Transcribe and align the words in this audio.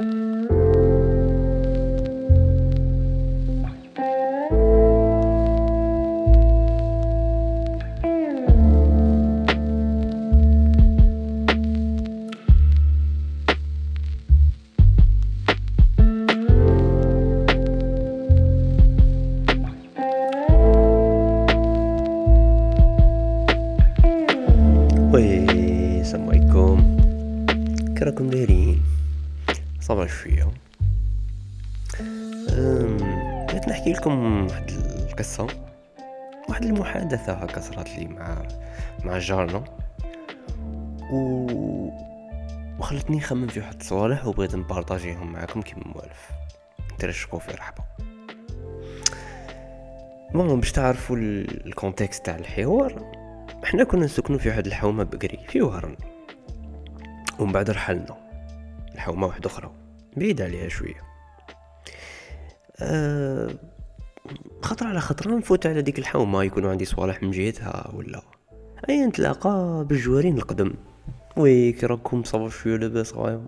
وي 0.00 0.33
هكا 37.44 37.60
صرات 37.60 37.88
لي 37.90 38.06
مع 38.06 38.42
مع 39.04 39.18
جارنا. 39.18 39.64
و 41.12 41.46
وخلتني 42.78 43.16
نخمم 43.16 43.46
في 43.46 43.60
واحد 43.60 43.74
الصوالح 43.80 44.26
وبغيت 44.26 44.54
نبارطاجيهم 44.54 45.32
معكم 45.32 45.62
كيما 45.62 45.82
موالف 45.86 46.30
ترشقوا 46.98 47.38
في 47.40 47.50
رحبة. 47.50 47.84
المهم 50.30 50.60
باش 50.60 50.72
تعرفوا 50.72 51.16
ال- 51.16 51.66
الكونتكست 51.66 52.26
تاع 52.26 52.36
الحوار 52.36 53.12
إحنا 53.64 53.84
كنا 53.84 54.04
نسكنوا 54.04 54.38
في 54.38 54.48
واحد 54.48 54.66
الحومة 54.66 55.04
بكري 55.04 55.38
في 55.48 55.62
وهران 55.62 55.96
ومن 57.38 57.52
بعد 57.52 57.70
رحلنا 57.70 58.16
الحومه 58.94 59.26
واحدة 59.26 59.50
أخرى 59.50 59.70
بعيد 60.16 60.42
عليها 60.42 60.68
شوية. 60.68 61.02
أه 62.80 63.50
خطرة 64.64 64.88
على 64.88 65.00
خطرة 65.00 65.36
نفوت 65.36 65.66
على 65.66 65.82
ديك 65.82 65.98
الحومة 65.98 66.44
يكونوا 66.44 66.70
عندي 66.70 66.84
صوالح 66.84 67.22
من 67.22 67.30
جهتها 67.30 67.90
ولا؟ 67.94 68.22
أي 68.88 69.06
نتلاقى 69.06 69.84
بالجوارين 69.88 70.38
القدم. 70.38 70.74
oui 71.36 71.72
كي 71.72 71.86
راكم 71.86 72.24
صبر 72.24 72.48
شوية 72.48 72.76
لاباس 72.76 73.14
غاية. 73.14 73.46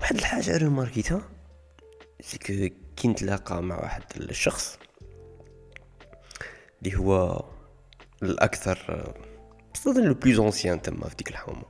واحد 0.00 0.16
الحاجة 0.16 0.56
ريماركيتها 0.56 1.22
c'est 2.20 2.54
que 2.54 2.74
كي 2.96 3.08
نتلاقى 3.08 3.62
مع 3.62 3.80
واحد 3.80 4.02
الشخص 4.16 4.78
اللي 6.82 6.96
هو 6.96 7.44
الأكثر 8.22 9.14
بصدق 9.74 10.00
le 10.00 10.14
plus 10.14 10.38
ancien 10.38 10.82
تما 10.82 11.08
في 11.08 11.16
ديك 11.16 11.28
الحومة. 11.30 11.64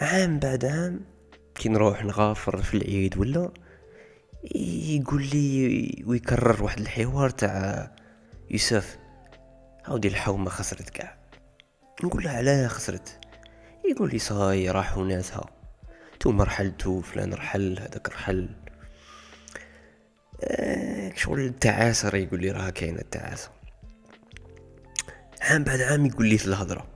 عام 0.00 0.38
بعد 0.38 0.64
عام 0.64 1.00
كي 1.54 1.68
نروح 1.68 2.04
نغافر 2.04 2.62
في 2.62 2.76
العيد 2.76 3.18
ولا 3.18 3.50
يقول 4.44 5.22
لي 5.22 6.04
ويكرر 6.06 6.62
واحد 6.62 6.80
الحوار 6.80 7.30
تاع 7.30 7.90
يوسف 8.50 8.98
هاودي 9.84 10.08
الحومة 10.08 10.50
خسرت 10.50 10.90
كاع. 10.90 11.16
نقول 12.04 12.24
له 12.24 12.30
علاه 12.30 12.68
خسرت؟ 12.68 13.18
يقول 13.90 14.10
لي 14.10 14.18
صاي 14.18 14.70
راحوا 14.70 15.04
ناسها 15.04 15.44
توما 16.20 16.44
رحلتو 16.44 17.00
فلان 17.00 17.34
رحل 17.34 17.78
هذاك 17.78 18.08
رحل. 18.08 18.48
آه، 20.44 21.12
شغل 21.14 21.40
التعاسة 21.40 22.16
يقول 22.16 22.40
لي 22.40 22.50
راه 22.50 22.70
كاينة 22.70 23.00
التعاسة. 23.00 23.50
عام 25.40 25.64
بعد 25.64 25.80
عام 25.80 26.06
يقول 26.06 26.26
لي 26.26 26.36
الهضرة. 26.46 26.86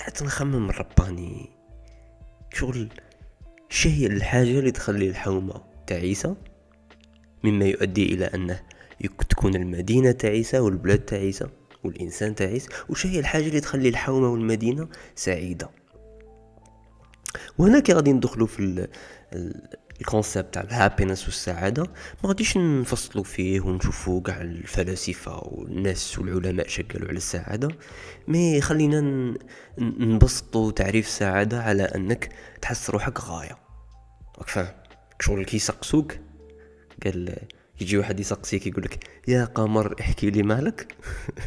قعدت 0.00 0.22
نخمم 0.22 0.70
رباني 0.70 1.50
شغل 2.52 2.88
شا 3.68 3.87
هي 3.87 4.06
الحاجة 4.06 4.58
اللي 4.58 4.70
تخلي 4.70 5.08
الحومة 5.08 5.75
تعيسة 5.86 6.36
مما 7.44 7.64
يؤدي 7.64 8.14
إلى 8.14 8.30
يك- 9.00 9.22
تكون 9.22 9.54
المدينة 9.54 10.10
تعيسة 10.12 10.60
والبلاد 10.60 10.98
تعيسة 10.98 11.50
والإنسان 11.84 12.34
تعيس 12.34 12.68
وش 12.88 13.06
هي 13.06 13.18
الحاجة 13.18 13.46
اللي 13.48 13.60
تخلي 13.60 13.88
الحومة 13.88 14.28
والمدينة 14.28 14.88
سعيدة؟ 15.14 15.70
وهنا 17.58 17.80
كي 17.80 17.92
غادي 17.92 18.12
ندخلوا 18.12 18.46
في 18.46 18.60
ال- 18.60 18.88
ال- 19.32 19.68
ال 20.00 20.07
concept 20.07 20.54
تاع 20.54 20.62
ال 20.62 20.68
happiness 20.68 21.24
والسعادة. 21.24 21.82
ما 22.24 22.28
غاديش 22.28 22.56
نفصلوا 22.56 23.24
فيه 23.24 23.60
ونشوفوا 23.60 24.20
كاع 24.22 24.40
الفلاسفة 24.40 25.40
والناس 25.44 26.18
والعلماء 26.18 26.68
شكلوا 26.68 27.08
على 27.08 27.16
السعادة 27.16 27.68
مي 28.28 28.60
خلينا 28.60 29.00
نبسطوا 29.78 30.70
تعريف 30.72 31.06
السعادة 31.06 31.62
على 31.62 31.82
أنك 31.82 32.32
تحس 32.62 32.90
روحك 32.90 33.20
غاية. 33.20 33.58
راك 34.38 34.48
فاهم؟ 34.48 34.74
شغل 35.20 35.44
كي 35.44 35.56
يسقسوك 35.56 36.16
قال 37.04 37.36
يجي 37.80 37.98
واحد 37.98 38.20
يسقسيك 38.20 38.66
يقول 38.66 38.84
لك 38.84 39.04
يا 39.28 39.44
قمر 39.44 40.00
احكي 40.00 40.30
لي 40.30 40.42
مالك. 40.42 40.94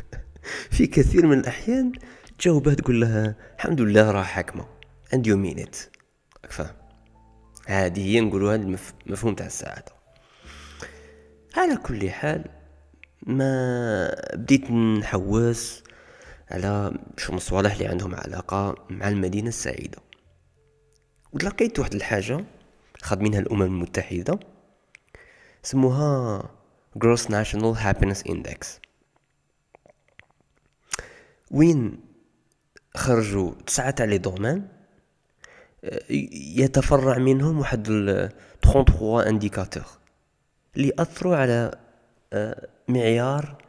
في 0.71 0.87
كثير 0.87 1.27
من 1.27 1.39
الأحيان 1.39 1.91
تجاوبه 2.39 2.73
تقول 2.73 3.01
لها 3.01 3.35
الحمد 3.55 3.81
لله 3.81 4.11
راه 4.11 4.23
حاكمه 4.23 4.65
and 5.15 5.19
you 5.19 5.35
mean 5.35 5.69
فاهم 6.49 6.75
هذه 7.67 7.99
هي 8.15 8.21
نقولوا 8.21 8.53
هذا 8.53 8.63
المف- 8.63 8.93
المفهوم 9.07 9.35
تاع 9.35 9.45
السعادة. 9.45 9.91
على 11.57 11.77
كل 11.77 12.09
حال 12.09 12.45
ما 13.23 14.15
بديت 14.33 14.71
نحوس 14.71 15.83
على 16.51 16.99
شو 17.17 17.33
الصوالح 17.33 17.71
اللي 17.73 17.87
عندهم 17.87 18.15
علاقة 18.15 18.75
مع 18.89 19.09
المدينة 19.09 19.47
السعيدة. 19.47 19.97
وتلقيت 21.33 21.79
واحد 21.79 21.95
الحاجة 21.95 22.45
خادمينها 23.01 23.39
الأمم 23.39 23.61
المتحدة 23.61 24.39
سموها 25.63 26.41
Gross 26.97 27.29
National 27.29 27.75
Happiness 27.75 28.23
Index. 28.23 28.79
وين 31.51 31.99
خرجوا 32.95 33.51
تسعة 33.67 33.91
تاع 33.91 34.05
les 34.05 34.17
domaines 34.17 34.67
يتفرع 36.55 37.17
منهم 37.17 37.59
واحد 37.59 37.87
ال 37.89 38.29
33 38.63 39.21
indicateurs 39.27 39.83
اللي 40.77 40.91
أثروا 40.99 41.35
على 41.35 41.71
آه، 42.33 42.67
معيار 42.87 43.63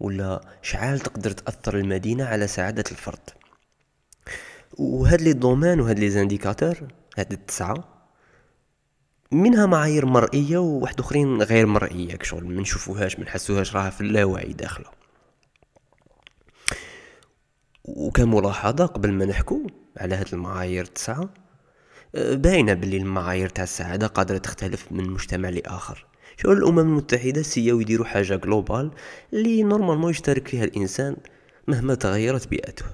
ولا 0.00 0.40
شحال 0.62 1.00
تقدر 1.00 1.30
تأثر 1.30 1.76
المدينة 1.76 2.24
على 2.24 2.46
سعادة 2.46 2.84
الفرد. 2.90 3.30
وهاد 4.78 5.20
les 5.20 5.32
domaines 5.32 5.80
وهاد 5.80 5.98
les 5.98 6.10
indicateurs 6.10 6.88
هاد 7.18 7.32
التسعة 7.32 7.95
منها 9.32 9.66
معايير 9.66 10.06
مرئية 10.06 10.58
وواحد 10.58 11.00
أخرين 11.00 11.42
غير 11.42 11.66
مرئية 11.66 12.16
كشغل 12.16 12.44
ما 12.44 12.60
نشوفوهاش 12.60 13.18
ما 13.18 13.24
نحسوهاش 13.24 13.76
راها 13.76 13.90
في 13.90 14.00
اللاوعي 14.00 14.52
داخله. 14.52 14.86
وكملاحظة 17.84 18.86
قبل 18.86 19.12
ما 19.12 19.24
نحكو 19.24 19.66
على 19.96 20.14
هاد 20.14 20.26
المعايير 20.32 20.84
التسعه 20.84 21.28
باينة 22.14 22.74
باللي 22.74 22.96
المعايير 22.96 23.48
تاع 23.48 23.64
السعادة 23.64 24.06
قادرة 24.06 24.38
تختلف 24.38 24.86
من 24.92 25.10
مجتمع 25.10 25.48
لآخر. 25.48 26.06
شو 26.36 26.52
الأمم 26.52 26.78
المتحدة 26.78 27.42
سياو 27.42 27.80
يديروا 27.80 28.06
حاجة 28.06 28.34
globale 28.36 28.90
اللي 29.32 29.62
normalement 29.62 30.10
يشترك 30.10 30.48
فيها 30.48 30.64
الإنسان 30.64 31.16
مهما 31.68 31.94
تغيرت 31.94 32.48
بيئته. 32.48 32.84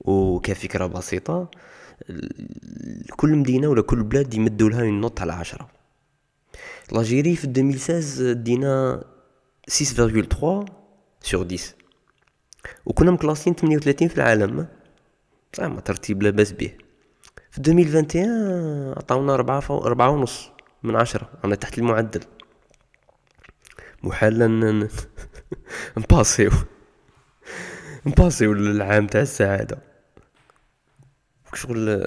وكفكرة 0.00 0.86
بسيطة 0.86 1.40
ال- 1.42 1.48
كل 3.16 3.36
مدينة 3.36 3.68
ولا 3.68 3.82
كل 3.82 4.02
بلاد 4.02 4.34
يمدوا 4.34 4.68
لها 4.70 4.82
ال 4.82 4.90
note 4.90 5.20
على 5.20 5.32
عشرة. 5.32 5.68
l'Algérie 6.92 7.36
في 7.36 7.44
2016 7.44 8.32
دينا 8.32 9.04
6.3 9.70 9.84
sur 11.22 11.46
10 11.52 11.58
وكنا 12.86 13.10
مكلاسين 13.10 13.54
38 13.54 14.08
في 14.08 14.16
العالم. 14.16 14.66
زعما 15.58 15.80
ترتيب 15.80 16.22
لاباس 16.22 16.52
به. 16.52 16.72
في 17.50 17.58
2021 17.58 18.92
عطاونا 18.96 19.36
ربعة 19.36 19.60
فو... 19.60 19.78
ربعة 19.78 20.10
ونص 20.10 20.50
من 20.82 20.96
عشرة. 20.96 21.30
أنا 21.44 21.54
تحت 21.54 21.78
المعدل. 21.78 22.20
محالا 24.02 24.46
ن- 24.46 24.80
ن- 24.84 24.88
نباسيو. 25.98 26.50
نباسيو 28.06 28.52
للعام 28.52 29.06
تاع 29.06 29.20
السعادة. 29.20 29.78
شغل 31.54 32.04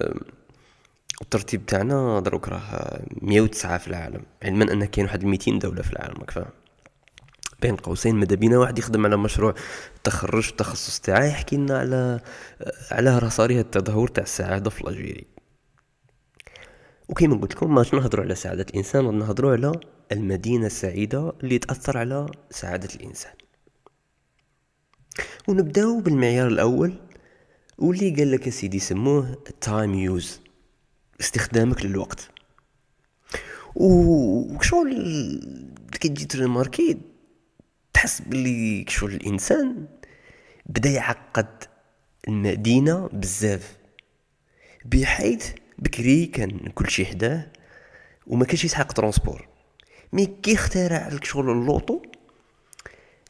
الترتيب 1.21 1.65
تاعنا 1.65 2.19
دروك 2.19 2.49
راه 2.49 3.01
109 3.21 3.77
في 3.77 3.87
العالم. 3.87 4.21
علما 4.43 4.73
أن 4.73 4.85
كاين 4.85 5.05
واحد 5.05 5.23
200 5.25 5.59
دولة 5.59 5.81
في 5.81 5.93
العالم 5.93 6.17
راك 6.37 6.47
بين 7.61 7.75
قوسين 7.75 8.15
ماذا 8.15 8.35
بينا؟ 8.35 8.57
واحد 8.57 8.79
يخدم 8.79 9.05
على 9.05 9.17
مشروع 9.17 9.53
تخرج 10.03 10.43
في 10.43 10.51
التخصص 10.51 10.99
تاعه 10.99 11.25
يحكي 11.25 11.57
لنا 11.57 11.79
على 11.79 12.19
على 12.91 13.19
رصاري 13.19 13.59
التدهور 13.59 14.07
تاع 14.07 14.23
السعادة 14.23 14.69
في 14.69 14.83
l'Algérie 14.83 15.27
وكيما 17.09 17.35
قلت 17.35 17.55
لكم 17.55 17.75
ماش 17.75 17.93
نهضروا 17.93 18.25
على 18.25 18.35
سعادة 18.35 18.65
الإنسان 18.69 19.19
نهضروا 19.19 19.51
على 19.51 19.71
المدينة 20.11 20.65
السعيدة 20.65 21.33
اللي 21.43 21.57
تأثر 21.57 21.97
على 21.97 22.27
سعادة 22.49 22.89
الإنسان. 22.95 23.33
ونبدأو 25.47 25.99
بالمعيار 25.99 26.47
الأول 26.47 26.93
واللي 27.77 28.15
قال 28.15 28.31
لك 28.31 28.49
سيدي 28.49 28.79
سموه 28.79 29.37
time 29.61 29.93
use 29.93 30.39
استخدامك 31.21 31.85
للوقت. 31.85 32.29
وشغل 33.75 34.93
كي 35.91 36.09
تجي 36.09 36.25
ت 36.25 36.33
remarquer 36.33 36.97
تحس 37.93 38.21
بلي 38.21 38.85
شغل 38.87 39.13
الإنسان 39.13 39.85
بدأ 40.65 40.89
يعقد 40.89 41.63
المدينة 42.27 43.09
بزاف. 43.13 43.77
بحيث 44.85 45.47
بكري 45.79 46.25
كان 46.25 46.59
كل 46.75 46.89
شي 46.89 47.05
حداه 47.05 47.47
وما 48.27 48.45
كانش 48.45 48.65
يسحق 48.65 48.91
transport. 48.93 49.47
mais 50.13 50.25
كي 50.25 50.53
اخترع 50.53 51.07
لك 51.07 51.23
شغل 51.23 51.49
l'auto 51.49 52.01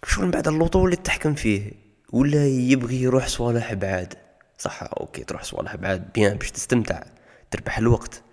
شغل 0.06 0.26
من 0.26 0.32
بعد 0.32 0.48
l'auto 0.48 0.86
اللي 0.86 0.96
تحكم 0.96 1.34
فيه 1.34 1.72
ولا 2.12 2.48
يبغي 2.48 3.02
يروح 3.02 3.28
صوالح 3.28 3.74
بعاد. 3.74 4.23
صح 4.64 4.84
OK 5.00 5.24
تروح 5.24 5.44
صوالح 5.44 5.76
بعاد 5.76 6.14
bien 6.14 6.38
باش 6.38 6.52
تستمتع 6.52 7.04
تربح 7.52 7.78
الوقت. 7.78 8.24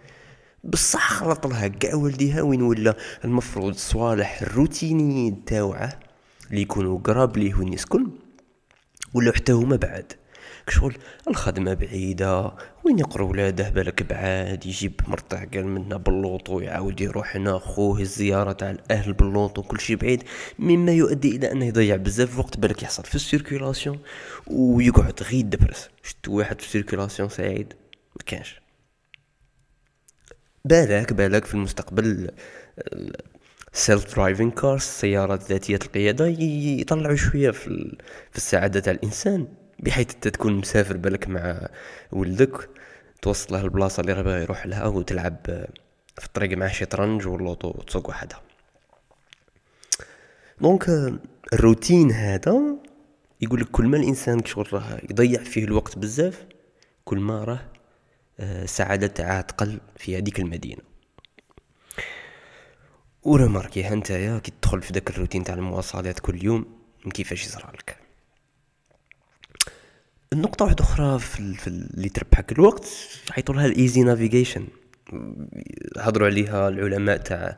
بصح 0.64 1.12
خلط 1.12 1.46
لها 1.46 1.68
كاع 1.68 1.94
والديها 1.94 2.42
وين 2.42 2.62
ولا. 2.62 2.94
المفروض 3.24 3.74
صوالح 3.74 4.42
الروتيني 4.42 5.42
تاوعه 5.46 5.98
اللي 6.50 6.62
يكونوا 6.62 6.98
قراب 6.98 7.36
ليه 7.36 7.54
وين 7.54 7.72
يسكن 7.72 8.10
ولا 9.14 9.32
حتى 9.32 9.52
هما 9.52 9.76
بعد. 9.76 10.12
شغل 10.68 10.96
الخدمة 11.28 11.74
بعيدة 11.74 12.52
وين 12.84 12.98
يقرأ 12.98 13.22
ولاده 13.22 13.68
بالك 13.68 14.02
بعاد؟ 14.02 14.66
يجيب 14.66 15.00
مرتع 15.08 15.44
قال 15.44 15.66
منا 15.66 15.96
ب 15.96 16.05
l'auto 16.05 16.60
يعاود 16.60 17.00
يروح 17.00 17.36
هنا 17.36 17.58
خوه 17.58 18.00
الزيارة 18.00 18.52
تاع 18.52 18.70
الأهل 18.70 19.12
ب 19.12 19.19
l'auto 19.19 19.62
كل 19.62 19.80
شي 19.80 19.96
بعيد 19.96 20.22
مما 20.58 20.92
يؤدي 20.92 21.36
إلى 21.36 21.52
أنه 21.52 21.64
يضيع 21.64 21.96
بزاف 21.96 22.38
وقت 22.38 22.56
بالك 22.56 22.82
يحصل 22.82 23.04
في 23.04 23.14
ال 23.14 23.21
circulation 23.21 23.98
ويقعد 24.46 25.22
غير 25.22 25.44
دبرس. 25.44 25.88
شتو 26.02 26.32
واحد 26.32 26.60
في 26.60 26.66
ال 26.66 26.71
circulation 26.71 27.28
سعيد؟ 27.28 27.74
ما 28.16 28.22
كانش. 28.26 28.60
بالك 30.64 31.12
بالك 31.12 31.44
في 31.44 31.54
المستقبل 31.54 32.30
self-driving 33.72 34.52
cars 34.52 34.80
السيارات 34.80 35.42
ذاتية 35.42 35.76
القيادة 35.76 36.26
يطلعوا 36.26 37.16
شوية 37.16 37.50
في, 37.50 37.96
في 38.30 38.36
السعادة 38.36 38.80
تاع 38.80 38.92
الإنسان. 38.92 39.48
بحيث 39.82 40.14
أنت 40.14 40.28
تكون 40.28 40.52
مسافر 40.52 40.96
بالك 40.96 41.28
مع 41.28 41.68
ولدك 42.12 42.68
توصل 43.22 43.54
له 43.54 43.60
البلاصة 43.60 44.00
اللي 44.00 44.12
راه 44.12 44.38
يروح 44.38 44.66
لها 44.66 44.86
وتلعب 44.86 45.36
في 46.18 46.26
الطريق 46.26 46.58
معاه 46.58 46.68
شطرنج 46.68 47.26
و 47.26 47.33
l'auto 47.33 47.72
تسوق 47.72 48.08
وحدها. 48.08 48.42
donc 50.60 51.12
الروتين 51.52 52.12
هذا 52.12 52.60
يقول 53.40 53.60
لك 53.60 53.70
كل 53.70 53.86
ما 53.86 53.96
الإنسان 53.96 54.44
شغل 54.44 54.72
راه 54.72 55.00
يضيع 55.10 55.42
فيه 55.42 55.64
الوقت 55.64 55.98
بزاف 55.98 56.46
كل 57.04 57.18
ما 57.18 57.44
راه 57.44 57.60
آه، 58.40 59.06
تاعه 59.06 59.40
تقل 59.40 59.80
في 59.96 60.18
هذيك 60.18 60.40
المدينة. 60.40 60.82
و 63.22 63.28
remarquer 63.28 63.84
هانتايا 63.84 64.38
كي 64.38 64.52
تدخل 64.60 64.82
في 64.82 64.92
داك 64.92 65.10
الروتين 65.10 65.44
تاع 65.44 65.54
المواصلات 65.54 66.20
كل 66.20 66.44
يوم 66.44 66.80
كيفاش 67.14 67.46
يصرى 67.46 67.72
لك 70.32 70.36
النقطة 70.38 70.64
واحدة 70.64 70.84
أخرى 70.84 71.18
في, 71.18 71.66
اللي 71.66 72.08
تربحك 72.08 72.52
الوقت 72.52 72.88
يعيطوا 73.30 73.54
لها 73.54 73.66
ال 73.66 73.73
easy 73.73 74.02
navigation 74.02 74.66
هضروا 75.98 76.26
عليها 76.26 76.68
العلماء 76.68 77.16
تاع 77.16 77.56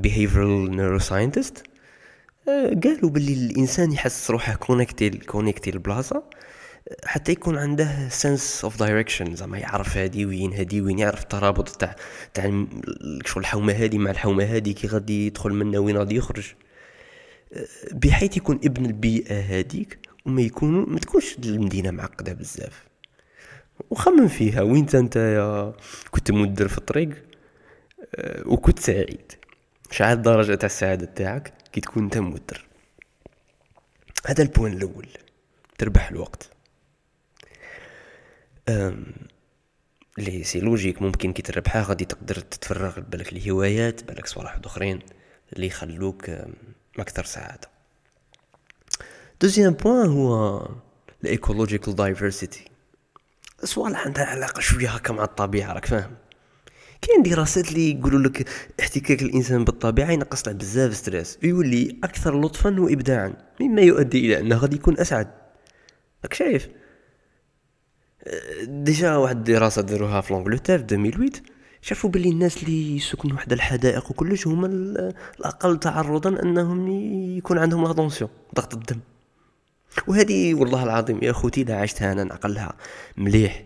behavioral 0.00 0.70
neuroscientist. 0.70 1.62
قالوا 2.84 3.10
باللي 3.10 3.32
الإنسان 3.32 3.92
يحس 3.92 4.30
روحه 4.30 4.54
connecté 4.54 5.10
connecté 5.10 5.70
البلاصه 5.70 6.22
حتى 7.04 7.32
يكون 7.32 7.58
عنده 7.58 8.08
sense 8.08 8.60
of 8.64 8.78
direction 8.78 9.36
زعما 9.36 9.58
يعرف 9.58 9.96
هادي 9.96 10.26
وين 10.26 10.52
هادي 10.52 10.80
وين 10.80 10.98
يعرف 10.98 11.22
الترابط 11.22 11.68
تاع 11.68 11.96
تاع 12.34 12.66
شغل 13.24 13.42
الحومة 13.42 13.72
هادي 13.72 13.98
مع 13.98 14.10
الحومة 14.10 14.44
هادي 14.44 14.72
كي 14.72 14.86
غادي 14.86 15.26
يدخل 15.26 15.50
منا 15.50 15.78
وين 15.78 15.96
غادي 15.96 16.16
يخرج. 16.16 16.54
بحيث 17.92 18.36
يكون 18.36 18.60
ابن 18.64 18.86
البيئة 18.86 19.40
هاديك 19.40 20.05
وما 20.26 20.42
يكون 20.42 20.90
ما 20.92 20.98
تكونش 20.98 21.36
المدينة 21.38 21.90
معقدة 21.90 22.32
بزاف. 22.32 22.86
وخمم 23.90 24.28
فيها 24.28 24.62
وين 24.62 24.86
انت 24.94 25.16
يا 25.16 25.74
كنت 26.10 26.30
مودر 26.30 26.68
في 26.68 26.78
الطريق 26.78 27.24
آه، 28.14 28.48
وكنت 28.48 28.78
سعيد. 28.78 29.32
شحال 29.90 30.16
الدرجة 30.18 30.54
تاع 30.54 30.66
السعادة 30.66 31.06
تاعك 31.06 31.52
كي 31.72 31.80
تكون 31.80 32.04
انت 32.04 32.18
مودر. 32.18 32.66
هذا 34.26 34.42
ال 34.42 34.47
point 34.47 34.72
الأول 34.72 35.08
تربح 35.78 36.08
الوقت. 36.08 36.50
لي 40.18 40.44
c'est 40.44 40.60
logique 40.60 41.02
ممكن 41.02 41.32
كي 41.32 41.42
تربحها 41.42 41.82
غادي 41.82 42.04
تقدر 42.04 42.34
تتفرغ 42.34 43.00
بالك 43.00 43.32
الهوايات 43.32 44.04
بالك 44.04 44.26
صوالح 44.26 44.60
أخرين 44.64 44.98
اللي 45.52 45.66
يخلوك 45.66 46.30
أكثر 46.98 47.24
سعادة. 47.24 47.75
deuxième 49.40 49.72
point 49.72 50.08
هو 50.08 50.68
ال 51.24 51.30
ecological 51.30 51.94
diversity 51.94 52.64
صوالح 53.64 54.06
عندها 54.06 54.24
علاقة 54.24 54.60
شوية 54.60 54.88
هكا 54.88 55.12
مع 55.12 55.24
الطبيعة 55.24 55.72
راك 55.72 55.86
فاهم؟ 55.86 56.10
كاين 57.02 57.22
دراسات 57.22 57.68
اللي 57.68 57.90
يقولوا 57.90 58.20
لك 58.20 58.48
احتكاك 58.80 59.22
الإنسان 59.22 59.64
بالطبيعة 59.64 60.10
ينقص 60.10 60.48
له 60.48 60.54
بزاف 60.54 60.96
stress 60.96 61.38
ويولي 61.42 61.96
أكثر 62.04 62.40
لطفا 62.40 62.80
وابداعا 62.80 63.34
مما 63.60 63.82
يؤدي 63.82 64.18
إلى 64.18 64.40
أنه 64.40 64.56
غادي 64.56 64.76
يكون 64.76 64.98
أسعد. 64.98 65.28
راك 66.24 66.34
شايف؟ 66.34 66.68
déjà 68.62 69.16
واحد 69.16 69.36
الدراسه 69.36 69.82
داروها 69.82 70.20
في 70.20 70.32
l'Angleterre 70.32 70.78
في 70.78 70.84
2008 70.84 71.32
شافوا 71.82 72.10
باللي 72.10 72.28
الناس 72.28 72.62
اللي 72.62 72.96
يسكنوا 72.96 73.36
حدا 73.36 73.54
الحدائق 73.54 74.10
وكلش 74.10 74.46
هما 74.46 74.66
الأقل 75.38 75.80
تعرضا 75.80 76.42
أنهم 76.42 76.88
يكون 77.36 77.58
عندهم 77.58 77.84
لاتونسيون 77.84 78.30
ضغط 78.54 78.74
الدم. 78.74 79.00
وهذه 80.06 80.54
والله 80.54 80.82
العظيم 80.82 81.18
يا 81.22 81.32
خوتي 81.32 81.64
لا 81.64 81.76
عشتها 81.80 82.12
أنا 82.12 82.24
نعقلها 82.24 82.72
مليح. 83.16 83.64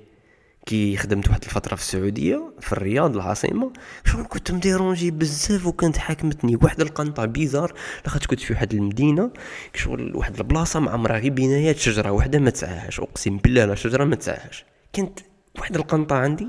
كي 0.67 0.97
خدمت 0.97 1.29
واحد 1.29 1.45
الفترة 1.45 1.75
في 1.75 1.83
السعودية 1.83 2.53
في 2.61 2.73
الرياض 2.73 3.17
العاصمة 3.17 3.73
شغل 4.05 4.27
كنت 4.29 4.53
مديرونجي 4.53 5.11
بزاف 5.11 5.67
وكانت 5.67 5.97
حاكمتني 5.97 6.57
واحد 6.63 6.81
القنطة 6.81 7.25
بيزار 7.25 7.73
لاخاطش 8.05 8.27
كنت 8.27 8.41
في 8.41 8.53
واحد 8.53 8.75
المدينة 8.75 9.31
شغل 9.75 10.17
واحد 10.17 10.37
البلاصة 10.37 10.81
مع 10.81 10.93
عمرها 10.93 11.19
غير 11.19 11.33
بنايات 11.33 11.77
شجرة 11.77 12.11
واحدة 12.11 12.39
ما 12.39 12.51
تسعاهاش 12.51 13.01
أقسم 13.01 13.37
بالله 13.37 13.65
لا 13.65 13.75
شجرة 13.75 14.05
ما 14.05 14.17
تسعاهاش. 14.17 14.65
كانت 14.93 15.19
واحد 15.59 15.77
القنطة 15.77 16.17
عندي. 16.17 16.49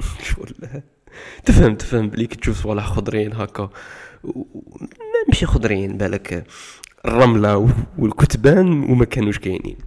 شغل 0.34 0.54
تفهم 1.44 1.74
تفهم 1.74 2.08
بلي 2.08 2.26
كي 2.26 2.36
تشوف 2.36 2.62
صوالح 2.62 2.86
خضرين 2.86 3.32
هكا. 3.32 3.70
ماشي 5.28 5.46
خضرين 5.46 5.96
بالك. 5.96 6.46
الرملة 7.04 7.74
والكتبان 7.98 8.90
وما 8.90 9.04
كانوش 9.04 9.38
كاينين. 9.38 9.78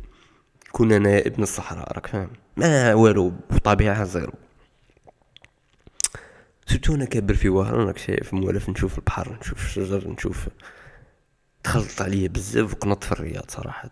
كنا 0.72 0.98
أنا 0.98 1.20
ابن 1.20 1.44
الصحراء 1.44 1.94
راك 1.94 2.08
فاهم؟ 2.08 2.30
ما 2.58 2.94
والو 2.94 3.34
بطبيعة 3.50 4.04
zéro. 4.04 4.34
surtout 6.66 6.96
أنا 6.96 7.06
كابر 7.06 7.34
في 7.34 7.50
وهران 7.50 7.88
راك 7.88 7.98
شايف 7.98 8.34
موالف 8.34 8.70
نشوف 8.70 8.98
البحر 8.98 9.38
نشوف 9.42 9.66
الشجر 9.66 10.08
نشوف. 10.08 10.48
تخلط 11.64 12.02
عليا 12.02 12.28
بزاف 12.28 12.74
وقنط 12.74 13.04
في 13.04 13.12
الرياض 13.12 13.46
صراحة. 13.52 13.92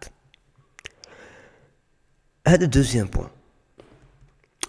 هذا 2.48 2.65
deuxième 2.65 3.08
point. 3.08 3.30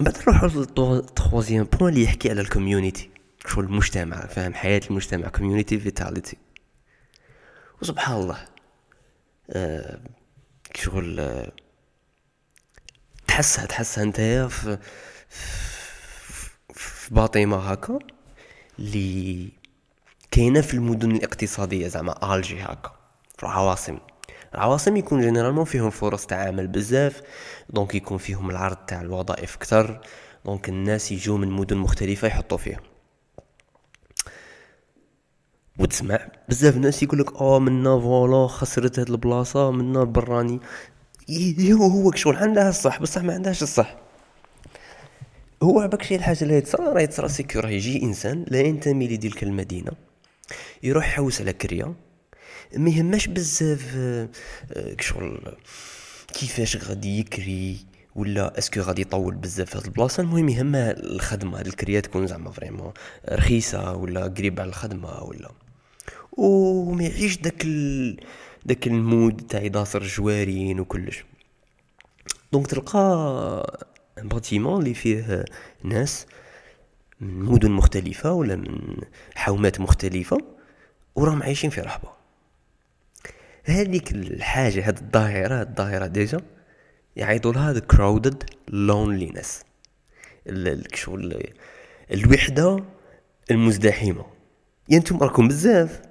بعد 0.01 0.17
نروحو 0.19 0.47
لل 0.47 0.68
troisième 0.68 1.65
point 1.65 1.93
اللي 1.93 2.05
يحكي 2.05 2.31
على 2.31 2.41
ال 2.41 2.47
community. 2.47 3.11
شو 3.47 3.61
المجتمع 3.61 4.27
فاهم؟ 4.27 4.55
حياة 4.55 4.81
المجتمع 4.91 5.29
community 5.29 5.79
vitality 5.79 6.37
وسبحان 7.83 8.17
الله 8.17 8.39
آه 9.51 9.99
شغل 10.75 11.21
آه 11.21 11.53
تحسها 13.27 13.67
تحسها 13.67 14.05
نتايا 14.05 14.49
في 14.49 14.79
في 16.75 17.15
باطمة 17.15 17.71
هكا 17.71 17.99
اللي 18.79 19.49
كاينة 20.31 20.61
في 20.61 20.75
المدن 20.75 21.11
الاقتصادية 21.11 21.89
زعما 21.89 22.35
ألجي 22.37 22.63
هكا 22.63 22.93
في 23.39 23.43
العواصم. 23.43 23.99
العواصم 24.55 24.97
يكون 24.97 25.21
généralement 25.21 25.65
فيهم 25.65 25.91
فرص 25.91 26.27
تاع 26.27 26.47
عمل 26.47 26.67
بزاف 26.69 27.23
donc 27.71 27.95
يكون 27.95 28.19
فيهم 28.19 28.51
العرض 28.51 28.77
تاع 28.77 29.01
الوظائف 29.01 29.57
كتر 29.57 30.01
donc 30.45 30.69
الناس 30.69 31.13
يجوا 31.13 31.39
من 31.39 31.51
مدن 31.51 31.77
مختلفة 31.77 32.29
يحطوا 32.29 32.59
فيهم. 32.59 32.81
وتسمع 35.79 36.29
بزاف 36.49 36.77
ناس 36.77 37.03
يقول 37.03 37.19
لك 37.21 37.33
آه 37.41 37.59
منا 37.59 38.01
voilà 38.01 38.47
خسرت 38.47 38.99
هاد 38.99 39.11
البلاصة 39.11 39.71
منا 39.71 40.05
براني. 40.05 40.61
هو 41.73 41.87
هو 41.87 42.13
شغل 42.13 42.37
عندها 42.37 42.69
الصح 42.69 43.01
بصح 43.01 43.23
ما 43.23 43.35
عندهاش 43.35 43.63
الصح. 43.63 43.97
هو 45.63 45.81
عباك 45.81 46.03
شي 46.03 46.17
الحاجة 46.17 46.43
اللي 46.43 46.61
تصرا 46.61 46.93
راهي 46.93 47.07
تصرا 47.07 47.29
c'est 47.29 47.49
que 47.49 47.61
راه 47.61 47.69
يجي 47.69 48.03
إنسان 48.03 48.45
لا 48.49 48.61
ينتمي 48.61 49.09
لديك 49.09 49.43
المدينة 49.43 49.93
يروح 50.83 51.09
يحوس 51.09 51.41
على 51.41 51.53
كريه 51.53 51.95
ما 52.77 52.91
يهمش 52.91 53.27
بزاف 53.27 53.93
آه، 53.97 54.29
شغل 55.01 55.57
كيفاش 56.35 56.77
غادي 56.77 57.19
يكري 57.21 57.77
ولا 58.17 58.59
est-ce 58.59 58.73
que 58.73 58.81
غادي 58.81 59.03
يطول 59.03 59.35
بزاف 59.35 59.71
في 59.71 59.79
هاد 59.79 59.85
البلاصة. 59.85 60.23
المهم 60.23 60.49
يهمها 60.49 60.91
الخدمة 60.91 61.59
هاد 61.59 61.67
الكريه 61.67 62.01
تكون 62.01 62.27
زعما 62.27 62.51
vraiment 62.51 62.93
رخيصة 63.29 63.95
ولا 63.97 64.23
قريبة 64.27 64.63
على 64.63 64.69
الخدمة 64.69 65.23
ولا 65.23 65.51
وما 66.37 67.03
يعيش 67.05 67.37
داك 67.39 67.65
ال... 67.65 68.17
داك 68.65 68.87
ال 68.87 68.99
mode 68.99 69.47
تاع 69.47 69.63
يداصر 69.63 70.03
جوارين 70.03 70.81
وكلش. 70.81 71.25
donc 72.53 72.67
تلقى 72.67 73.87
bâtiment 74.23 74.81
اللي 74.81 74.95
فيه 74.95 75.45
ناس 75.85 76.27
من 77.21 77.45
مدن 77.45 77.71
مختلفة 77.71 78.33
ولا 78.33 78.57
من 78.57 78.97
حومات 79.35 79.81
مختلفة 79.81 80.39
وراهم 81.15 81.43
عايشين 81.43 81.71
في 81.71 81.81
رحبة. 81.81 82.09
هذيك 83.65 84.13
الحاجة 84.13 84.89
هاد 84.89 84.99
الظاهرة 84.99 85.63
الظاهرة 85.63 86.07
déjà 86.07 86.41
يعيطوا 87.17 87.53
لها 87.53 87.75
the 87.75 87.83
crowded 87.95 88.37
loneliness. 88.71 89.65
الوحدة 92.11 92.85
المزدحمة. 93.51 94.27
يعني 94.89 95.01
أنتم 95.01 95.17
راكم 95.17 95.49
بزاف. 95.49 96.03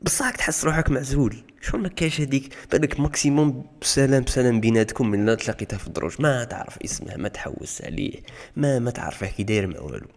بصح 0.00 0.30
تحس 0.30 0.64
روحك 0.64 0.90
معزول. 0.90 1.44
شلون 1.60 1.82
ما 1.82 1.88
كاينش 1.88 2.20
هذيك 2.20 2.54
بالك 2.72 3.00
maximum 3.00 3.66
بسلام 3.80 4.22
بسلام 4.22 4.60
بيناتكم 4.60 5.10
من 5.10 5.26
لا 5.26 5.34
تلاقيتها 5.34 5.76
في 5.78 5.86
الدروج. 5.86 6.22
ما 6.22 6.44
تعرف 6.44 6.78
اسمه 6.84 7.16
ما 7.16 7.28
تحوس 7.28 7.82
عليه 7.82 8.22
ما 8.56 8.78
ما 8.78 8.90
تعرفه 8.90 9.26
كي 9.26 9.42
داير 9.42 9.66
ما 9.66 9.80
والو. 9.80 10.08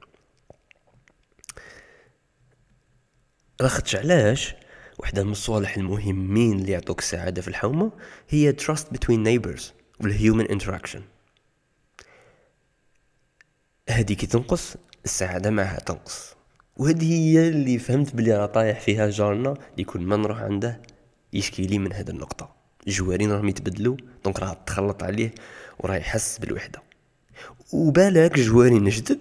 لاخاطش 3.59 3.95
علاش؟ 3.95 4.55
وحدة 4.99 5.23
من 5.23 5.31
الصوالح 5.31 5.77
المهمين 5.77 6.59
اللي 6.59 6.71
يعطوك 6.71 6.99
السعادة 6.99 7.41
في 7.41 7.47
الحومة 7.47 7.91
هي 8.29 8.53
trust 8.53 8.85
between 8.95 9.25
neighbors 9.25 9.63
والhuman 10.03 10.47
interaction. 10.47 10.99
هذه 13.89 14.13
كي 14.13 14.27
تنقص 14.27 14.75
السعادة 15.05 15.49
معها 15.49 15.79
تنقص. 15.79 16.35
وهذه 16.81 17.13
هي 17.13 17.49
اللي 17.49 17.79
فهمت 17.79 18.15
بلي 18.15 18.33
راه 18.33 18.45
طايح 18.45 18.79
فيها 18.79 19.09
جارنا 19.09 19.53
اللي 19.73 19.83
كل 19.83 20.01
ما 20.01 20.15
نروح 20.15 20.41
عنده 20.41 20.81
يشكي 21.33 21.67
لي 21.67 21.79
من 21.79 21.93
هذه 21.93 22.09
النقطة. 22.09 22.55
الجوارين 22.87 23.31
راهم 23.31 23.49
يتبدلوا 23.49 23.97
donc 24.25 24.39
راه 24.39 24.57
تخلط 24.65 25.03
عليه 25.03 25.31
وراه 25.79 25.95
يحس 25.95 26.37
بالوحدة. 26.37 26.81
وبالك 27.73 28.39
جوارين 28.39 28.89
جدد. 28.89 29.19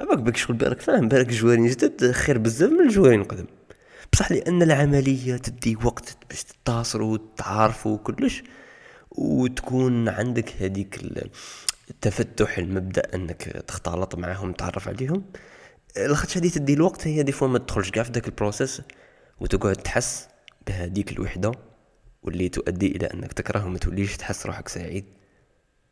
أباك 0.00 0.18
بك 0.18 0.36
شغل 0.36 0.56
بالك 0.56 0.80
فاهم؟ 0.80 1.08
بالك 1.08 1.28
جوارين 1.28 1.66
جدد 1.66 2.10
خير 2.12 2.38
بزاف 2.38 2.70
من 2.70 2.80
الجوارين 2.80 3.24
قدم 3.24 3.46
بصح 4.12 4.32
لأن 4.32 4.62
العملية 4.62 5.36
تدي 5.36 5.76
وقت 5.84 6.16
باش 6.30 6.44
تتصلوا 6.44 7.12
وتعارفوا 7.12 7.94
وكلش 7.94 8.42
وتكون 9.10 10.08
عندك 10.08 10.52
هذيك 10.60 11.00
التفتح 11.90 12.58
المبدأ 12.58 13.02
أنك 13.14 13.42
تختلط 13.42 14.14
معاهم 14.14 14.52
تعرف 14.52 14.88
عليهم. 14.88 15.24
لاخاطش 15.96 16.38
هذه 16.38 16.48
تدي 16.48 16.74
الوقت 16.74 17.06
هي 17.06 17.22
des 17.22 17.32
fois 17.32 17.48
ما 17.48 17.58
تدخلش 17.58 17.90
كاع 17.90 18.02
في 18.02 18.10
داك 18.10 18.26
ال 18.26 18.33
process 18.33 18.82
وتقعد 19.40 19.76
تحس 19.76 20.28
بهذيك 20.66 21.12
الوحدة 21.12 21.52
واللي 22.22 22.48
تؤدي 22.48 22.86
إلى 22.96 23.06
أنك 23.06 23.32
تكره 23.32 23.64
وما 23.66 23.78
توليش 23.78 24.16
تحس 24.16 24.46
روحك 24.46 24.68
سعيد 24.68 25.04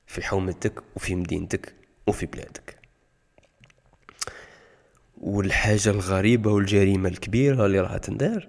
في 0.06 0.22
حومتك 0.22 0.82
وفي 0.96 1.14
مدينتك 1.14 1.74
وفي 2.06 2.26
بلادك. 2.26 2.78
والحاجة 5.20 5.90
الغريبة 5.90 6.50
والجريمة 6.52 7.08
الكبيرة 7.08 7.66
اللي 7.66 7.80
راح 7.80 7.96
تندار 7.96 8.48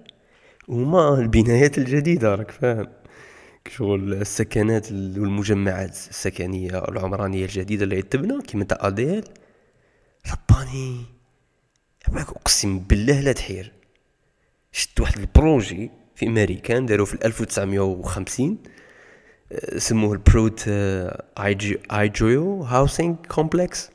هما 0.68 1.18
البنايات 1.18 1.78
الجديدة 1.78 2.34
راك 2.34 2.50
فاهم؟ 2.50 2.88
شغل 3.68 4.14
السكنات 4.14 4.92
والمجمعات 4.92 5.90
السكنية 5.90 6.78
العمرانية 6.88 7.44
الجديدة 7.44 7.84
اللي 7.84 8.02
تبنى 8.02 8.42
كيما 8.42 8.64
تاع 8.64 8.78
اديل 8.80 9.24
رباني 10.32 11.13
أقسم 12.12 12.78
بالله 12.78 13.20
لا 13.20 13.32
تحير. 13.32 13.72
شفت 14.72 15.00
واحد 15.00 15.18
ال 15.18 15.28
projet 15.28 15.90
في 16.14 16.26
امريكان 16.26 16.86
داروا 16.86 17.06
في 17.06 17.24
1950 17.24 18.58
آه، 19.52 19.78
سموه 19.78 20.12
ال 20.12 20.16
Pruitt-Igoe 20.16 20.64
housing 20.68 23.16
complex 23.26 23.90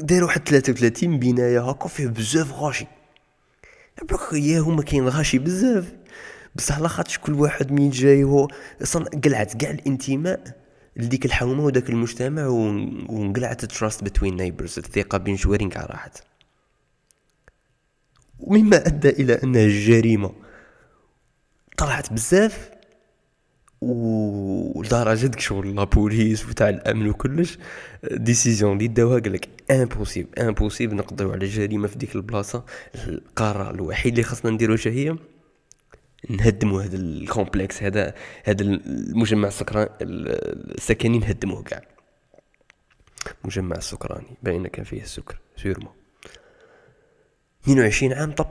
داروا 0.00 0.28
واحد 0.28 0.48
33 0.48 1.18
بناية 1.18 1.70
هكا 1.70 1.88
فيه 1.88 2.06
بزاف 2.06 2.52
غاشي. 2.52 2.86
يا 4.32 4.60
هما 4.60 4.82
كاين 4.82 5.08
غاشي 5.08 5.38
بزاف. 5.38 5.92
بصح 6.54 6.78
لاخاطش 6.78 7.18
كل 7.18 7.32
واحد 7.32 7.72
مين 7.72 7.90
جاي 7.90 8.24
هو 8.24 8.48
قلعت 9.24 9.56
كاع 9.56 9.70
الانتماء. 9.70 10.67
لديك 10.98 11.26
الحومه 11.26 11.64
وداك 11.64 11.90
المجتمع 11.90 12.46
وانقلعت 12.46 13.64
ال 13.64 13.71
trust 13.71 14.04
between 14.04 14.36
neighbors 14.36 14.78
الثقة 14.78 15.18
بين 15.18 15.34
جوارين 15.34 15.68
كاع 15.68 15.86
راحت 15.86 16.22
ومما 18.38 18.86
أدى 18.86 19.08
إلى 19.08 19.32
ان 19.32 19.56
الجريمه 19.56 20.32
طلعت 21.76 22.12
بزاف 22.12 22.70
ولدرجة 23.80 25.30
شغل 25.38 25.76
la 25.76 25.94
police 25.94 26.48
وتاع 26.48 26.68
الأمن 26.68 27.08
وكلش 27.08 27.58
décision 28.12 28.72
اللي 28.76 28.88
داوها 28.88 29.20
قالك 29.20 29.48
impossible 29.70 30.38
impossible 30.38 30.96
نقضيو 30.96 31.32
على 31.32 31.46
جريمة 31.46 31.88
في 31.88 31.98
ديك 31.98 32.16
البلاصة. 32.16 32.64
القرار 32.94 33.74
الوحيد 33.74 34.12
اللي 34.12 34.22
خاصنا 34.22 34.50
نديرو 34.50 34.76
هي 34.86 35.16
نهدموا 36.30 36.82
هذا 36.82 36.96
ال 36.96 37.06
complexe 37.06 37.82
هذا 37.82 38.14
هذا 38.44 38.62
المجمع 38.62 39.48
السكراني 39.48 39.90
السكني 40.00 41.18
نهدموه 41.18 41.62
كاع. 41.62 41.82
مجمع 43.44 43.76
السكراني 43.76 44.36
باين 44.42 44.66
كان 44.66 44.84
فيه 44.84 45.02
السكر 45.02 45.38
sûrement 45.56 45.90
22 47.64 48.12
عام 48.12 48.32
طب 48.32 48.50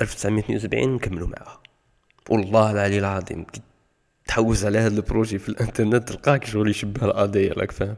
1972 0.00 0.94
نكملوا 0.94 1.28
معاها. 1.28 1.62
والله 2.30 2.70
العلي 2.70 2.98
العظيم 2.98 3.46
تحوس 4.26 4.64
على 4.64 4.78
هذا 4.78 4.96
ال 4.96 5.02
projet 5.02 5.38
في 5.38 5.48
الانترنت 5.48 6.08
تلقاك 6.08 6.44
شغل 6.44 6.70
يشبه 6.70 7.04
القضية 7.06 7.52
راك 7.52 7.70
فاهم. 7.70 7.96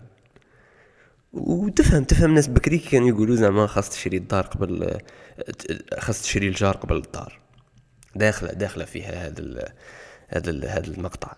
وتفهم 1.33 2.05
تفهم 2.05 2.35
ناس 2.35 2.49
بكري 2.49 2.79
كانوا 2.79 3.09
يقولوا 3.09 3.37
زعما 3.37 3.67
خاص 3.67 3.90
تشري 3.90 4.17
الدار 4.17 4.47
قبل 4.47 4.99
خاص 5.99 6.23
تشري 6.23 6.49
الجار 6.49 6.76
قبل 6.76 6.97
الدار. 6.97 7.40
داخلة 8.17 8.52
داخلة 8.52 8.85
فيها 8.85 9.26
هذا 9.26 9.73
هذا 10.29 10.69
هذا 10.69 10.87
المقطع. 10.87 11.37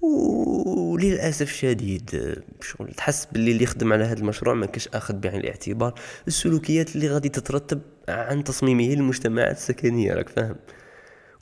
وللأسف 0.00 1.50
الشديد 1.50 2.34
شغل 2.60 2.92
تحس 2.92 3.24
باللي 3.24 3.52
اللي 3.52 3.64
يخدم 3.64 3.92
على 3.92 4.04
هذا 4.04 4.18
المشروع 4.18 4.54
ما 4.54 4.66
كاش 4.66 4.88
أخذ 4.88 5.14
بعين 5.14 5.40
الاعتبار. 5.40 5.94
السلوكيات 6.28 6.96
اللي 6.96 7.08
غادي 7.08 7.28
تترتب 7.28 7.80
عن 8.08 8.44
تصميمه 8.44 8.84
للمجتمعات 8.84 9.56
السكنية 9.56 10.14
راك 10.14 10.28
فاهم؟ 10.28 10.56